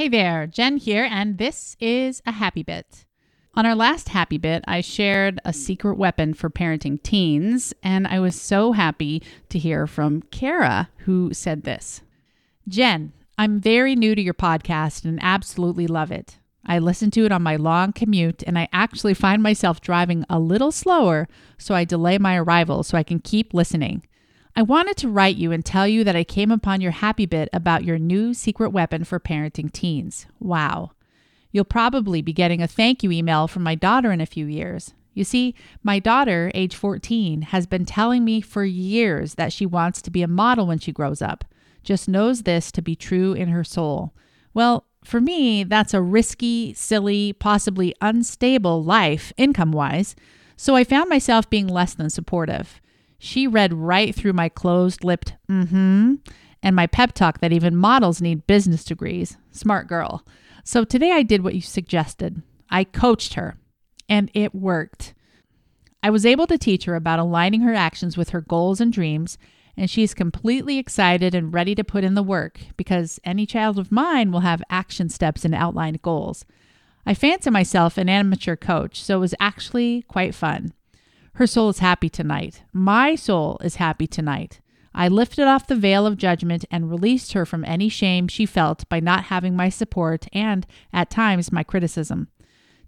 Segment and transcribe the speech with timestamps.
[0.00, 3.04] Hey there, Jen here, and this is a happy bit.
[3.52, 8.18] On our last happy bit, I shared a secret weapon for parenting teens, and I
[8.18, 12.00] was so happy to hear from Kara, who said this
[12.66, 16.38] Jen, I'm very new to your podcast and absolutely love it.
[16.64, 20.40] I listen to it on my long commute, and I actually find myself driving a
[20.40, 21.28] little slower,
[21.58, 24.06] so I delay my arrival so I can keep listening.
[24.56, 27.48] I wanted to write you and tell you that I came upon your happy bit
[27.52, 30.26] about your new secret weapon for parenting teens.
[30.38, 30.90] Wow.
[31.52, 34.94] You'll probably be getting a thank you email from my daughter in a few years.
[35.14, 40.00] You see, my daughter, age 14, has been telling me for years that she wants
[40.02, 41.44] to be a model when she grows up,
[41.82, 44.14] just knows this to be true in her soul.
[44.54, 50.14] Well, for me, that's a risky, silly, possibly unstable life income wise,
[50.56, 52.80] so I found myself being less than supportive.
[53.22, 56.14] She read right through my closed lipped mm hmm
[56.62, 59.36] and my pep talk that even models need business degrees.
[59.50, 60.26] Smart girl.
[60.64, 62.42] So today I did what you suggested.
[62.68, 63.56] I coached her,
[64.08, 65.14] and it worked.
[66.02, 69.38] I was able to teach her about aligning her actions with her goals and dreams,
[69.76, 73.92] and she's completely excited and ready to put in the work because any child of
[73.92, 76.44] mine will have action steps and outlined goals.
[77.06, 80.72] I fancy myself an amateur coach, so it was actually quite fun.
[81.34, 82.62] Her soul is happy tonight.
[82.72, 84.60] My soul is happy tonight.
[84.94, 88.88] I lifted off the veil of judgment and released her from any shame she felt
[88.88, 92.28] by not having my support and, at times, my criticism.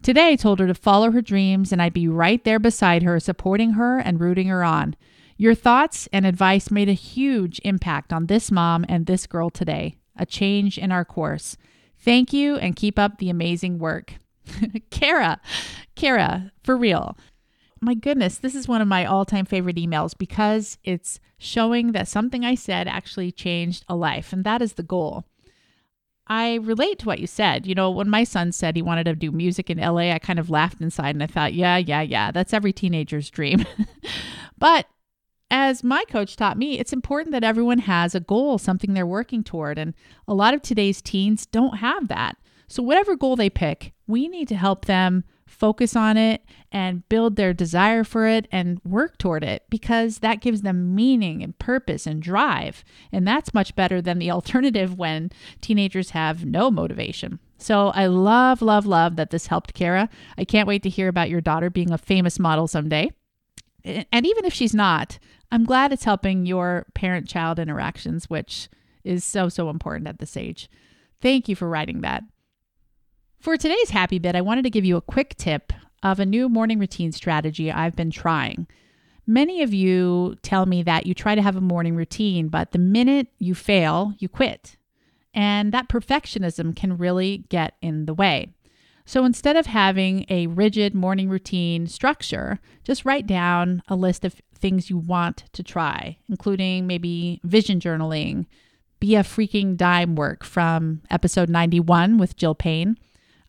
[0.02, 3.20] Today, I told her to follow her dreams, and I'd be right there beside her,
[3.20, 4.96] supporting her and rooting her on.
[5.36, 9.96] Your thoughts and advice made a huge impact on this mom and this girl today,
[10.16, 11.56] a change in our course.
[11.98, 14.14] Thank you and keep up the amazing work.
[14.90, 15.40] Kara,
[15.94, 17.16] Kara, for real
[17.82, 22.06] my goodness, this is one of my all time favorite emails because it's showing that
[22.06, 25.24] something I said actually changed a life, and that is the goal.
[26.28, 27.66] I relate to what you said.
[27.66, 30.38] You know, when my son said he wanted to do music in LA, I kind
[30.38, 33.66] of laughed inside and I thought, yeah, yeah, yeah, that's every teenager's dream.
[34.58, 34.86] but
[35.50, 39.42] as my coach taught me, it's important that everyone has a goal, something they're working
[39.42, 39.76] toward.
[39.76, 39.92] And
[40.28, 42.36] a lot of today's teens don't have that.
[42.68, 47.36] So, whatever goal they pick, we need to help them focus on it and build
[47.36, 52.06] their desire for it and work toward it because that gives them meaning and purpose
[52.06, 52.82] and drive.
[53.12, 55.30] And that's much better than the alternative when
[55.60, 57.38] teenagers have no motivation.
[57.58, 60.08] So I love, love, love that this helped Kara.
[60.36, 63.10] I can't wait to hear about your daughter being a famous model someday.
[63.84, 65.18] And even if she's not,
[65.50, 68.68] I'm glad it's helping your parent child interactions, which
[69.04, 70.70] is so, so important at this age.
[71.20, 72.24] Thank you for writing that.
[73.42, 76.48] For today's happy bit, I wanted to give you a quick tip of a new
[76.48, 78.68] morning routine strategy I've been trying.
[79.26, 82.78] Many of you tell me that you try to have a morning routine, but the
[82.78, 84.76] minute you fail, you quit.
[85.34, 88.54] And that perfectionism can really get in the way.
[89.06, 94.40] So instead of having a rigid morning routine structure, just write down a list of
[94.54, 98.46] things you want to try, including maybe vision journaling,
[99.00, 102.96] be a freaking dime work from episode 91 with Jill Payne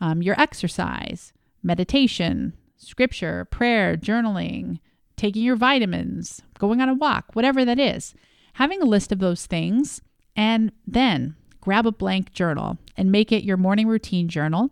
[0.01, 4.79] um, your exercise, meditation, scripture, prayer, journaling,
[5.15, 8.13] taking your vitamins, going on a walk, whatever that is.
[8.53, 10.01] Having a list of those things,
[10.35, 14.69] and then grab a blank journal and make it your morning routine journal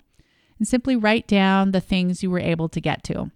[0.60, 3.32] and simply write down the things you were able to get to.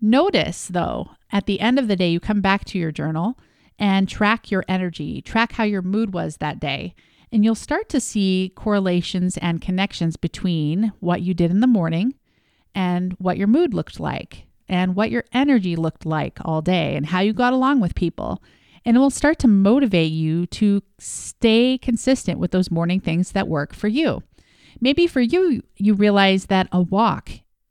[0.00, 3.38] Notice, though, at the end of the day, you come back to your journal
[3.78, 6.94] and track your energy, track how your mood was that day,
[7.32, 12.14] and you'll start to see correlations and connections between what you did in the morning
[12.74, 17.06] and what your mood looked like and what your energy looked like all day and
[17.06, 18.42] how you got along with people.
[18.84, 23.48] And it will start to motivate you to stay consistent with those morning things that
[23.48, 24.22] work for you.
[24.80, 27.30] Maybe for you, you realize that a walk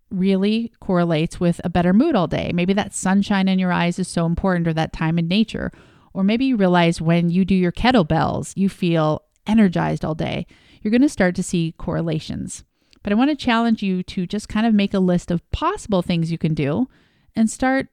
[0.09, 2.51] really correlates with a better mood all day.
[2.53, 5.71] Maybe that sunshine in your eyes is so important, or that time in nature.
[6.13, 10.45] Or maybe you realize when you do your kettlebells, you feel energized all day,
[10.81, 12.63] you're going to start to see correlations.
[13.03, 16.01] But I want to challenge you to just kind of make a list of possible
[16.01, 16.89] things you can do
[17.35, 17.87] and start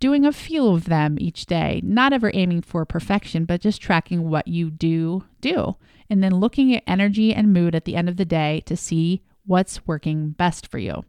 [0.00, 4.28] doing a few of them each day, not ever aiming for perfection, but just tracking
[4.30, 5.76] what you do do.
[6.08, 9.22] And then looking at energy and mood at the end of the day to see
[9.44, 11.04] what's working best for you.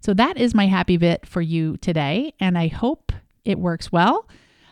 [0.00, 2.32] So that is my happy bit for you today.
[2.38, 3.12] And I hope
[3.44, 4.28] it works well.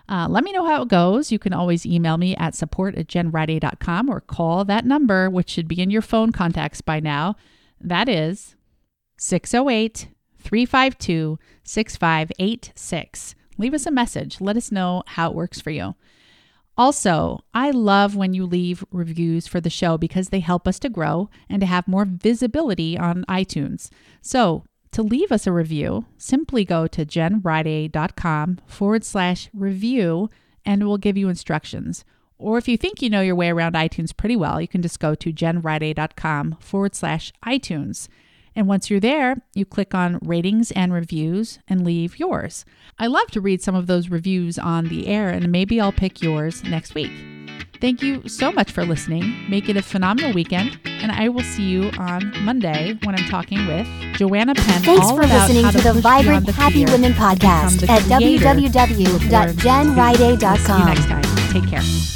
[0.08, 1.32] Uh, let me know how it goes.
[1.32, 5.66] You can always email me at support at jenriday.com or call that number, which should
[5.66, 7.36] be in your phone contacts by now.
[7.80, 8.54] That is
[9.18, 10.08] 608
[10.38, 13.34] 352 6586.
[13.58, 14.40] Leave us a message.
[14.40, 15.94] Let us know how it works for you.
[16.78, 20.90] Also, I love when you leave reviews for the show because they help us to
[20.90, 23.88] grow and to have more visibility on iTunes.
[24.20, 24.64] So,
[24.96, 30.31] to leave us a review, simply go to jenriday.com forward slash review
[30.64, 32.02] and we'll give you instructions.
[32.38, 34.98] Or if you think you know your way around iTunes pretty well, you can just
[34.98, 38.08] go to jenriday.com forward slash iTunes.
[38.54, 42.64] And once you're there, you click on ratings and reviews and leave yours.
[42.99, 46.22] I love to read some of those reviews on the air, and maybe I'll pick
[46.22, 47.12] yours next week.
[47.81, 49.48] Thank you so much for listening.
[49.50, 53.66] Make it a phenomenal weekend, and I will see you on Monday when I'm talking
[53.66, 54.82] with Joanna Penn.
[54.82, 58.62] Thanks for listening to the Vibrant the Happy Women podcast at creator you were born
[58.72, 59.04] to be.
[59.04, 60.56] www.jenriday.com.
[60.58, 61.22] See you next time.
[61.52, 62.15] Take care.